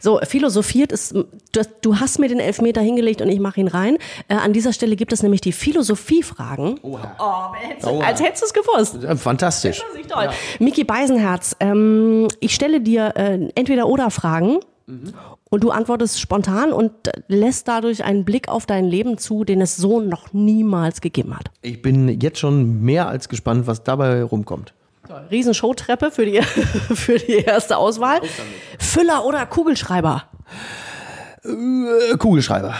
[0.00, 1.24] So, philosophiert ist, du,
[1.82, 3.98] du hast mir den Elfmeter hingelegt und ich mache ihn rein.
[4.28, 6.78] Äh, an dieser Stelle gibt es nämlich die Philosophiefragen.
[6.82, 7.16] Oha.
[7.18, 9.20] Oh, hättest, du- als hättest du es gewusst.
[9.20, 9.82] Fantastisch.
[10.08, 10.30] Toll.
[10.60, 14.58] Miki Beisenherz, ähm, ich stelle dir äh, entweder oder Fragen
[15.50, 19.60] und du antwortest spontan und äh, lässt dadurch einen Blick auf dein Leben zu, den
[19.60, 21.50] es so noch niemals gegeben hat.
[21.62, 24.74] Ich bin jetzt schon mehr als gespannt, was dabei rumkommt.
[25.30, 26.42] Riesenshowtreppe für die,
[26.94, 28.20] für die erste Auswahl.
[28.78, 30.24] Füller oder Kugelschreiber?
[31.44, 32.74] Äh, Kugelschreiber.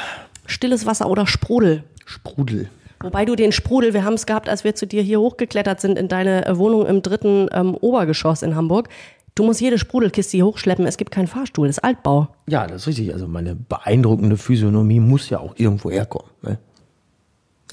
[0.47, 1.85] Stilles Wasser oder Sprudel?
[2.05, 2.69] Sprudel.
[3.01, 5.99] Wobei du den Sprudel, wir haben es gehabt, als wir zu dir hier hochgeklettert sind
[5.99, 8.89] in deine äh, Wohnung im dritten ähm, Obergeschoss in Hamburg.
[9.35, 10.87] Du musst jede Sprudelkiste hier hochschleppen.
[10.87, 12.29] Es gibt keinen Fahrstuhl, das ist Altbau.
[12.49, 13.13] Ja, das ist richtig.
[13.13, 16.31] Also meine beeindruckende Physiognomie muss ja auch irgendwo herkommen.
[16.41, 16.59] Ne?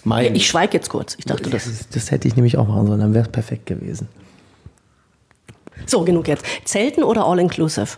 [0.03, 1.15] Mein, Ich schweige jetzt kurz.
[1.17, 3.65] Ich dachte, das, ist, das hätte ich nämlich auch machen sollen, dann wäre es perfekt
[3.65, 4.09] gewesen.
[5.85, 6.45] So, genug jetzt.
[6.65, 7.97] Zelten oder All-Inclusive?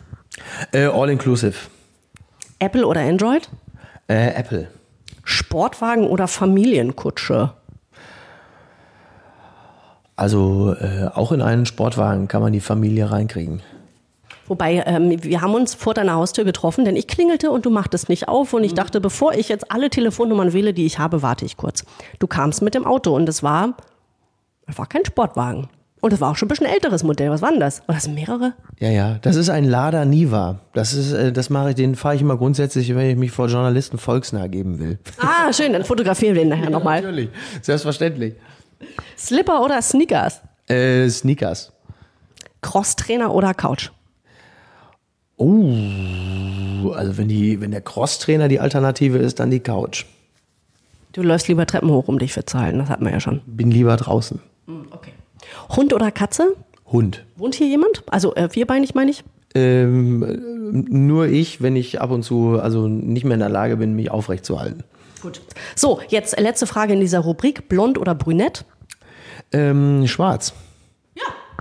[0.72, 1.56] Äh, all inclusive.
[2.60, 3.50] Apple oder Android?
[4.08, 4.68] Äh, Apple.
[5.24, 7.54] Sportwagen oder Familienkutsche?
[10.16, 13.62] Also äh, auch in einen Sportwagen kann man die Familie reinkriegen.
[14.48, 18.10] Wobei, ähm, wir haben uns vor deiner Haustür getroffen, denn ich klingelte und du machtest
[18.10, 18.54] nicht auf.
[18.54, 21.84] Und ich dachte, bevor ich jetzt alle Telefonnummern wähle, die ich habe, warte ich kurz.
[22.20, 23.76] Du kamst mit dem Auto und es war,
[24.68, 25.68] es war kein Sportwagen.
[26.06, 27.32] Und es war auch schon ein bisschen älteres Modell.
[27.32, 27.82] Was war denn das?
[27.88, 28.54] War das mehrere?
[28.78, 30.60] Ja, ja, das ist ein Lada Niva.
[30.76, 33.48] Das ist, äh, das mache ich, den fahre ich immer grundsätzlich, wenn ich mich vor
[33.48, 35.00] Journalisten volksnah geben will.
[35.18, 37.02] Ah, schön, dann fotografieren wir ihn nachher nochmal.
[37.02, 37.32] Natürlich,
[37.64, 38.36] selbstverständlich.
[39.18, 40.42] Slipper oder Sneakers?
[40.68, 41.74] Äh, Sneakers.
[42.62, 43.90] Crosstrainer oder Couch?
[45.38, 50.06] Oh, also wenn, die, wenn der Crosstrainer die Alternative ist, dann die Couch.
[51.14, 52.78] Du läufst lieber Treppen hoch, um dich für zu halten.
[52.78, 53.42] Das hatten wir ja schon.
[53.48, 54.40] Bin lieber draußen.
[55.76, 56.56] Hund oder Katze?
[56.92, 57.26] Hund.
[57.36, 58.04] Wohnt hier jemand?
[58.08, 59.24] Also äh, vierbeinig meine ich?
[59.54, 60.36] Ähm, äh,
[60.94, 64.12] nur ich, wenn ich ab und zu also nicht mehr in der Lage bin, mich
[64.12, 64.84] aufrecht zu halten.
[65.22, 65.42] Gut.
[65.76, 67.68] So, jetzt letzte Frage in dieser Rubrik.
[67.70, 68.66] Blond oder brünett?
[69.52, 70.54] Ähm, schwarz.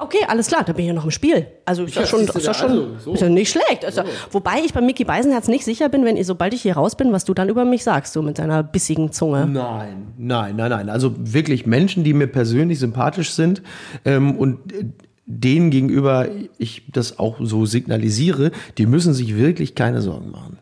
[0.01, 1.47] Okay, alles klar, da bin ich ja noch im Spiel.
[1.65, 3.15] Also ist ja, Ja, schon, ist ja da, schon also, so.
[3.15, 3.85] ist ja nicht schlecht.
[3.85, 4.03] Also,
[4.33, 7.13] Wobei ich bei Mickey Beisenherz nicht sicher bin, wenn ich, sobald ich hier raus bin,
[7.13, 9.47] was du dann über mich sagst, so mit deiner bissigen Zunge.
[9.47, 10.89] Nein, nein, nein, nein.
[10.91, 13.63] Also wirklich Menschen, die mir persönlich sympathisch sind
[14.05, 14.85] ähm, und äh,
[15.27, 16.29] denen gegenüber
[16.59, 20.59] ich das auch so signalisiere, die müssen sich wirklich keine Sorgen machen.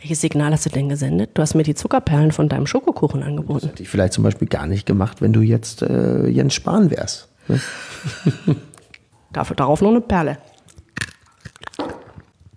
[0.00, 1.30] Welches Signal hast du denn gesendet?
[1.34, 3.66] Du hast mir die Zuckerperlen von deinem Schokokuchen angeboten.
[3.66, 7.28] Hätte ich vielleicht zum Beispiel gar nicht gemacht, wenn du jetzt äh, Jens Spahn wärst.
[9.32, 10.38] Dafür, darauf noch eine Perle.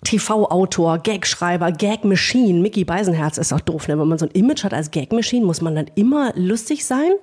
[0.03, 2.59] TV-Autor, Gagschreiber, Gag-Machine.
[2.59, 3.97] Mickey Beisenherz ist doch doof, ne?
[3.97, 7.13] Wenn man so ein Image hat als Gag-Machine, muss man dann immer lustig sein?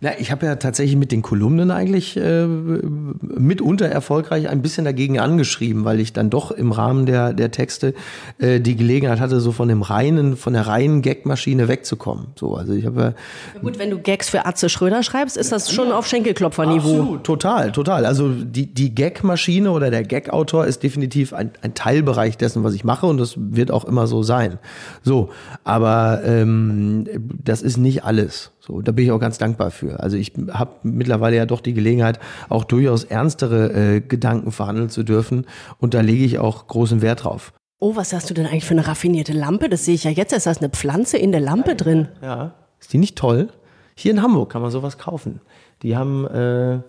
[0.00, 5.18] Na, ich habe ja tatsächlich mit den Kolumnen eigentlich äh, mitunter erfolgreich ein bisschen dagegen
[5.18, 7.94] angeschrieben, weil ich dann doch im Rahmen der, der Texte
[8.38, 12.26] äh, die Gelegenheit hatte, so von dem reinen, von der reinen Gagmaschine wegzukommen.
[12.36, 13.06] So, also ich habe ja
[13.54, 17.00] Ja, gut, wenn du Gags für Atze Schröder schreibst, ist das schon auf Schenkelklopferniveau.
[17.00, 18.04] Absolut, total, total.
[18.04, 22.84] Also die, die Gag-Maschine oder der Gag-Autor ist definitiv ein, ein Teilbereich dessen, was ich
[22.84, 24.58] mache und das wird auch immer so sein.
[25.02, 25.30] So,
[25.64, 27.06] aber ähm,
[27.42, 28.52] das ist nicht alles.
[28.66, 30.00] So, da bin ich auch ganz dankbar für.
[30.00, 35.04] Also ich habe mittlerweile ja doch die Gelegenheit, auch durchaus ernstere äh, Gedanken verhandeln zu
[35.04, 35.46] dürfen
[35.78, 37.52] und da lege ich auch großen Wert drauf.
[37.78, 39.68] Oh, was hast du denn eigentlich für eine raffinierte Lampe?
[39.68, 40.32] Das sehe ich ja jetzt.
[40.32, 42.08] Ist das eine Pflanze in der Lampe drin?
[42.22, 42.54] Ja.
[42.80, 43.48] Ist die nicht toll?
[43.94, 45.40] Hier in Hamburg kann man sowas kaufen.
[45.82, 46.80] Die haben, äh,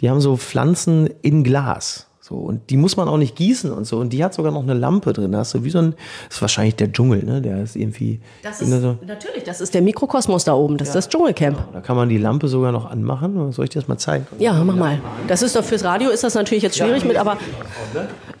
[0.00, 2.08] die haben so Pflanzen in Glas.
[2.26, 3.98] So, und die muss man auch nicht gießen und so.
[3.98, 5.32] Und die hat sogar noch eine Lampe drin.
[5.32, 5.94] Da hast du wie so ein,
[6.28, 7.42] das ist wahrscheinlich der Dschungel, ne?
[7.42, 8.18] Der ist irgendwie.
[8.42, 10.78] Das ist, so, natürlich, das ist der Mikrokosmos da oben.
[10.78, 11.58] Das ist das Dschungelcamp.
[11.74, 13.52] da kann man die Lampe sogar noch anmachen.
[13.52, 14.26] Soll ich dir das mal zeigen?
[14.38, 15.02] Ja, mach mal.
[15.28, 17.36] Das ist doch fürs Radio ist das natürlich jetzt schwierig mit, aber,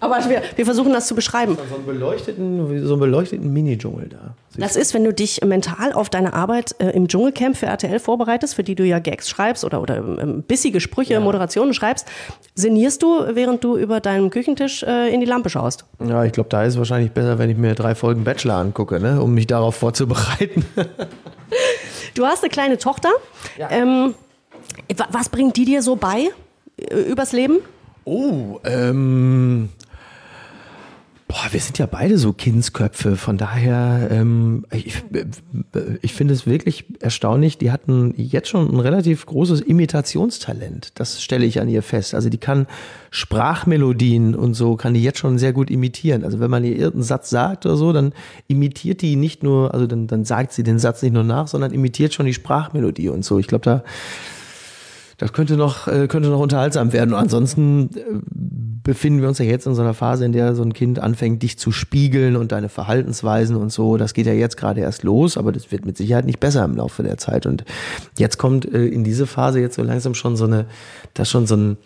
[0.00, 1.58] aber wir, wir versuchen das zu beschreiben.
[1.68, 4.34] So einen beleuchteten, so einen beleuchteten Mini-Dschungel da.
[4.56, 8.54] Das ist, wenn du dich mental auf deine Arbeit äh, im Dschungelcamp für RTL vorbereitest,
[8.54, 12.06] für die du ja Gags schreibst oder, oder ähm, bissige Sprüche, Moderationen schreibst,
[12.54, 15.84] sinnierst du, während du über deinem Küchentisch äh, in die Lampe schaust.
[16.06, 19.00] Ja, ich glaube, da ist es wahrscheinlich besser, wenn ich mir drei Folgen Bachelor angucke,
[19.00, 19.20] ne?
[19.20, 20.64] um mich darauf vorzubereiten.
[22.14, 23.10] Du hast eine kleine Tochter.
[23.70, 24.14] Ähm,
[24.96, 26.30] wa- was bringt die dir so bei
[26.76, 27.58] äh, übers Leben?
[28.04, 29.70] Oh, ähm.
[31.26, 35.02] Boah, wir sind ja beide so Kindsköpfe, von daher, ähm, ich,
[36.02, 37.56] ich finde es wirklich erstaunlich.
[37.56, 40.92] Die hatten jetzt schon ein relativ großes Imitationstalent.
[40.96, 42.14] Das stelle ich an ihr fest.
[42.14, 42.66] Also die kann
[43.10, 46.24] Sprachmelodien und so, kann die jetzt schon sehr gut imitieren.
[46.24, 48.12] Also wenn man ihr irgendeinen Satz sagt oder so, dann
[48.46, 51.72] imitiert die nicht nur, also dann, dann sagt sie den Satz nicht nur nach, sondern
[51.72, 53.38] imitiert schon die Sprachmelodie und so.
[53.38, 53.84] Ich glaube, da
[55.16, 57.14] das könnte noch, äh, könnte noch unterhaltsam werden.
[57.14, 58.00] Ansonsten äh,
[58.84, 61.42] befinden wir uns ja jetzt in so einer Phase, in der so ein Kind anfängt,
[61.42, 63.96] dich zu spiegeln und deine Verhaltensweisen und so.
[63.96, 66.76] Das geht ja jetzt gerade erst los, aber das wird mit Sicherheit nicht besser im
[66.76, 67.46] Laufe der Zeit.
[67.46, 67.64] Und
[68.18, 70.66] jetzt kommt äh, in diese Phase jetzt so langsam schon so eine,
[71.14, 71.76] das schon so ein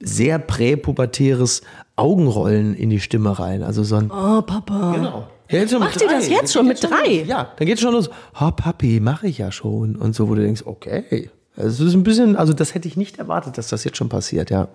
[0.00, 1.62] sehr präpubertäres
[1.96, 3.62] Augenrollen in die Stimme rein.
[3.62, 4.92] Also so ein Oh, Papa.
[4.94, 5.28] Genau.
[5.50, 7.18] Ja, Macht ihr das jetzt schon mit drei?
[7.18, 7.28] Los.
[7.28, 8.08] Ja, dann geht schon los.
[8.40, 9.94] Oh, Papi, mache ich ja schon.
[9.96, 13.18] Und so, wo du denkst, okay, es ist ein bisschen, also das hätte ich nicht
[13.18, 14.68] erwartet, dass das jetzt schon passiert, ja.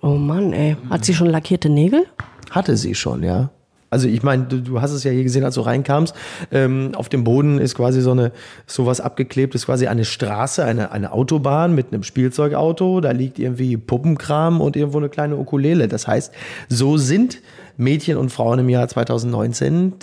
[0.00, 0.76] Oh Mann, ey.
[0.90, 2.06] Hat sie schon lackierte Nägel?
[2.50, 3.50] Hatte sie schon, ja.
[3.90, 6.14] Also ich meine, du, du, hast es ja hier gesehen, als du reinkamst.
[6.52, 8.32] Ähm, auf dem Boden ist quasi so eine
[8.66, 13.00] sowas abgeklebt, ist quasi eine Straße, eine, eine Autobahn mit einem Spielzeugauto.
[13.00, 15.88] Da liegt irgendwie Puppenkram und irgendwo eine kleine Ukulele.
[15.88, 16.34] Das heißt,
[16.68, 17.40] so sind
[17.78, 19.94] Mädchen und Frauen im Jahr 2019,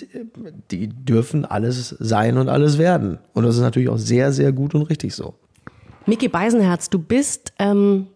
[0.71, 3.19] die dürfen alles sein und alles werden.
[3.33, 5.35] Und das ist natürlich auch sehr, sehr gut und richtig so.
[6.07, 8.07] Micky Beisenherz, du bist, ähm,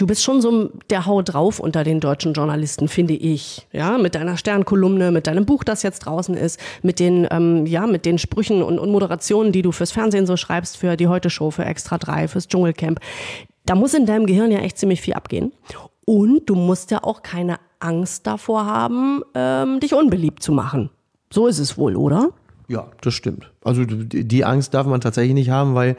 [0.00, 3.66] du bist schon so der Hau drauf unter den deutschen Journalisten, finde ich.
[3.72, 7.86] Ja, mit deiner Sternkolumne, mit deinem Buch, das jetzt draußen ist, mit den, ähm, ja,
[7.86, 11.50] mit den Sprüchen und, und Moderationen, die du fürs Fernsehen so schreibst, für die Heute-Show,
[11.50, 13.00] für Extra 3, fürs Dschungelcamp.
[13.66, 15.52] Da muss in deinem Gehirn ja echt ziemlich viel abgehen.
[16.06, 20.90] Und du musst ja auch keine Angst davor haben, ähm, dich unbeliebt zu machen.
[21.30, 22.30] So ist es wohl, oder?
[22.68, 23.50] Ja, das stimmt.
[23.62, 25.96] Also die Angst darf man tatsächlich nicht haben, weil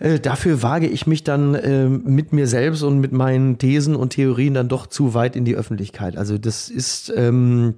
[0.00, 4.10] äh, dafür wage ich mich dann äh, mit mir selbst und mit meinen Thesen und
[4.10, 6.16] Theorien dann doch zu weit in die Öffentlichkeit.
[6.16, 7.74] Also das ist ähm,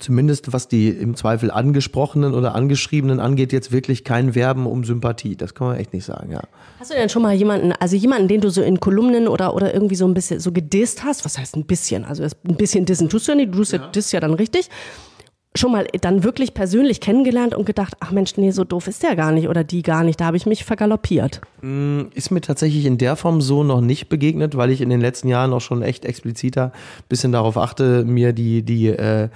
[0.00, 5.36] zumindest was die im Zweifel angesprochenen oder angeschriebenen angeht, jetzt wirklich kein Werben um Sympathie.
[5.36, 6.42] Das kann man echt nicht sagen, ja.
[6.80, 9.72] Hast du denn schon mal jemanden, also jemanden, den du so in Kolumnen oder, oder
[9.72, 11.24] irgendwie so ein bisschen so gedisst hast?
[11.24, 12.04] Was heißt ein bisschen?
[12.04, 13.88] Also ein bisschen dissen tust du ja nicht, du ja.
[13.88, 14.68] disst ja dann richtig
[15.56, 19.14] schon mal dann wirklich persönlich kennengelernt und gedacht, ach Mensch, nee, so doof ist der
[19.14, 20.20] gar nicht oder die gar nicht.
[20.20, 21.40] Da habe ich mich vergaloppiert.
[21.62, 25.00] Mm, ist mir tatsächlich in der Form so noch nicht begegnet, weil ich in den
[25.00, 26.72] letzten Jahren auch schon echt expliziter
[27.08, 29.28] bisschen darauf achte, mir die, die, äh,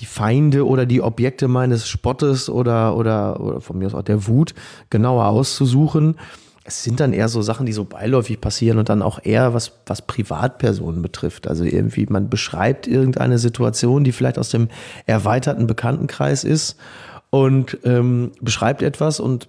[0.00, 4.26] die Feinde oder die Objekte meines Spottes oder, oder, oder von mir aus auch der
[4.26, 4.54] Wut
[4.88, 6.16] genauer auszusuchen
[6.68, 9.72] es sind dann eher so Sachen, die so beiläufig passieren und dann auch eher was,
[9.86, 11.48] was Privatpersonen betrifft.
[11.48, 14.68] Also irgendwie, man beschreibt irgendeine Situation, die vielleicht aus dem
[15.06, 16.76] erweiterten Bekanntenkreis ist
[17.30, 19.48] und ähm, beschreibt etwas und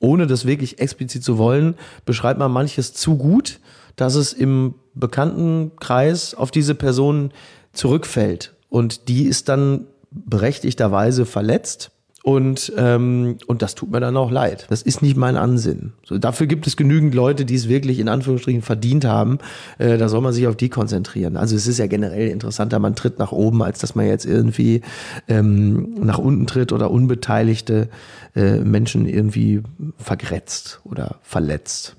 [0.00, 3.58] ohne das wirklich explizit zu wollen, beschreibt man manches zu gut,
[3.96, 7.32] dass es im Bekanntenkreis auf diese Person
[7.72, 8.52] zurückfällt.
[8.68, 11.90] Und die ist dann berechtigterweise verletzt
[12.24, 14.64] und, ähm, und das tut mir dann auch leid.
[14.70, 15.92] Das ist nicht mein Ansinn.
[16.06, 19.40] So, dafür gibt es genügend Leute, die es wirklich in Anführungsstrichen verdient haben.
[19.76, 21.36] Äh, da soll man sich auf die konzentrieren.
[21.36, 24.80] Also es ist ja generell interessanter, man tritt nach oben, als dass man jetzt irgendwie
[25.28, 27.90] ähm, nach unten tritt oder unbeteiligte
[28.34, 29.60] äh, Menschen irgendwie
[29.98, 31.94] vergrätzt oder verletzt.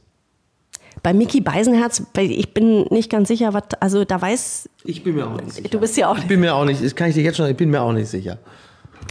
[1.04, 4.70] Bei Mickey Beisenherz, ich bin nicht ganz sicher, was, also da weiß.
[4.86, 5.70] Ich bin mir auch nicht sicher.
[5.70, 6.18] Du bist ja auch.
[6.18, 7.94] Ich bin mir auch nicht, das kann ich dir jetzt schon, ich bin mir auch
[7.94, 8.40] nicht sicher.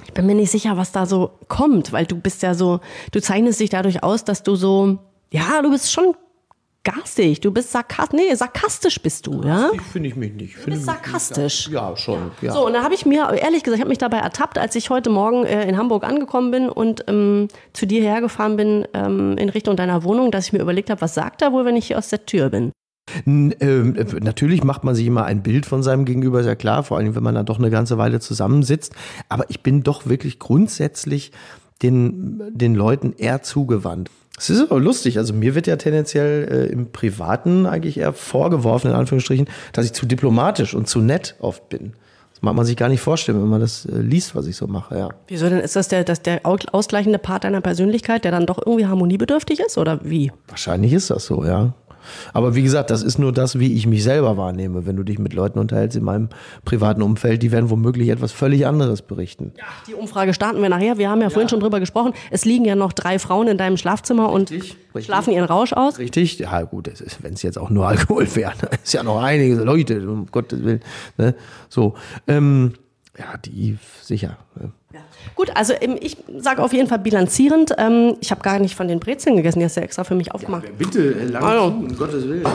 [0.07, 2.81] Ich bin mir nicht sicher, was da so kommt, weil du bist ja so,
[3.13, 4.99] du zeichnest dich dadurch aus, dass du so,
[5.31, 6.15] ja, du bist schon
[6.85, 9.71] garstig, du bist sarkastisch, nee, sarkastisch bist du, ja?
[9.91, 10.57] Finde ich mich nicht.
[10.59, 11.69] Du bist sarkastisch.
[11.69, 12.31] Ja, schon.
[12.43, 12.53] Ja.
[12.53, 14.91] So, und da habe ich mir, ehrlich gesagt, ich habe mich dabei ertappt, als ich
[14.91, 19.49] heute Morgen äh, in Hamburg angekommen bin und ähm, zu dir hergefahren bin ähm, in
[19.49, 21.99] Richtung deiner Wohnung, dass ich mir überlegt habe, was sagt er wohl, wenn ich hier
[21.99, 22.71] aus der Tür bin?
[23.27, 26.97] Ähm, natürlich macht man sich immer ein Bild von seinem Gegenüber, ist ja klar, vor
[26.97, 28.95] allem wenn man dann doch eine ganze Weile zusammensitzt.
[29.29, 31.33] Aber ich bin doch wirklich grundsätzlich
[31.83, 34.11] den, den Leuten eher zugewandt.
[34.37, 38.91] Es ist aber lustig, also mir wird ja tendenziell äh, im Privaten eigentlich eher vorgeworfen,
[38.91, 41.93] in Anführungsstrichen, dass ich zu diplomatisch und zu nett oft bin.
[42.33, 44.67] Das mag man sich gar nicht vorstellen, wenn man das äh, liest, was ich so
[44.67, 45.09] mache, ja.
[45.29, 45.61] Wieso denn?
[45.61, 49.79] Ist das der, das der ausgleichende Part deiner Persönlichkeit, der dann doch irgendwie harmoniebedürftig ist
[49.79, 50.33] oder wie?
[50.49, 51.73] Wahrscheinlich ist das so, ja.
[52.33, 54.87] Aber wie gesagt, das ist nur das, wie ich mich selber wahrnehme.
[54.87, 56.29] Wenn du dich mit Leuten unterhältst in meinem
[56.65, 59.53] privaten Umfeld, die werden womöglich etwas völlig anderes berichten.
[59.57, 60.99] Ja, die Umfrage starten wir nachher.
[60.99, 61.31] Wir haben ja, ja.
[61.31, 62.13] vorhin schon drüber gesprochen.
[62.31, 65.05] Es liegen ja noch drei Frauen in deinem Schlafzimmer richtig, und richtig.
[65.07, 65.99] schlafen ihren Rausch aus.
[65.99, 66.91] Richtig, ja gut,
[67.21, 70.81] wenn es jetzt auch nur Alkohol wäre, ist ja noch einige Leute, um Gottes Willen.
[71.17, 71.35] Ne?
[71.69, 71.95] So,
[72.27, 72.75] ähm,
[73.19, 74.39] ja, die sicher.
[74.57, 74.73] Ne?
[74.95, 75.01] Ja.
[75.35, 77.73] Gut, also ähm, ich sage auf jeden Fall bilanzierend.
[77.79, 80.15] Ähm, ich habe gar nicht von den Brezeln gegessen, die hast du ja extra für
[80.15, 80.65] mich aufgemacht.
[80.65, 81.65] Ja, bitte, äh, lange also.
[81.67, 82.47] um Gottes Willen.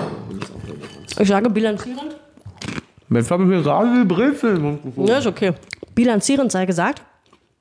[1.19, 2.15] Ich sage bilanzierend.
[3.09, 4.79] Jetzt habe ich mir gerade die Brezel.
[4.97, 5.51] Ja, ist okay.
[5.95, 7.01] Bilanzierend sei gesagt,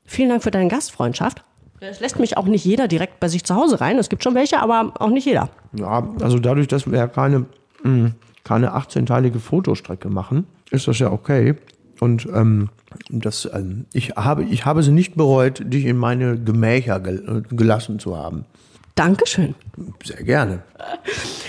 [0.05, 1.43] vielen Dank für deine Gastfreundschaft.
[1.81, 3.99] Es lässt mich auch nicht jeder direkt bei sich zu Hause rein.
[3.99, 5.49] Es gibt schon welche, aber auch nicht jeder.
[5.73, 7.47] Ja, also dadurch, dass wir ja keine,
[7.83, 8.13] mh,
[8.45, 11.57] keine 18-teilige Fotostrecke machen, ist das ja okay.
[12.01, 12.69] Und ähm,
[13.11, 17.99] das, ähm, ich, habe, ich habe sie nicht bereut, dich in meine Gemächer gel gelassen
[17.99, 18.45] zu haben.
[18.95, 19.55] Dankeschön.
[20.05, 20.63] Sehr gerne.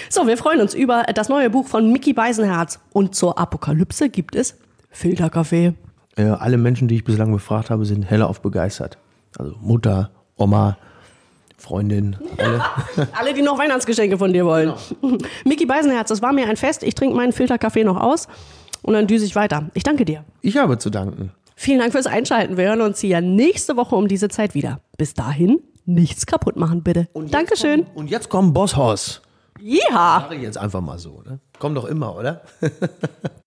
[0.09, 2.79] So, wir freuen uns über das neue Buch von Mickey Beisenherz.
[2.93, 4.55] Und zur Apokalypse gibt es
[4.91, 5.73] Filterkaffee.
[6.15, 8.97] Äh, alle Menschen, die ich bislang befragt habe, sind hellauf begeistert.
[9.37, 10.77] Also Mutter, Oma,
[11.57, 12.63] Freundin, alle.
[13.19, 14.73] Alle, die noch Weihnachtsgeschenke von dir wollen.
[15.45, 16.83] Mickey Beisenherz, das war mir ein Fest.
[16.83, 18.27] Ich trinke meinen Filterkaffee noch aus
[18.81, 19.69] und dann düse ich weiter.
[19.73, 20.23] Ich danke dir.
[20.41, 21.31] Ich habe zu danken.
[21.55, 22.55] Vielen Dank fürs Einschalten.
[22.57, 24.79] Wir hören uns hier nächste Woche um diese Zeit wieder.
[24.97, 27.09] Bis dahin, nichts kaputt machen, bitte.
[27.13, 27.85] Dankeschön.
[27.95, 29.21] Und jetzt kommt Bosshaus.
[29.61, 30.25] Ja.
[30.29, 31.21] Sag ich jetzt einfach mal so.
[31.25, 31.39] Ne?
[31.59, 32.41] Komm doch immer, oder?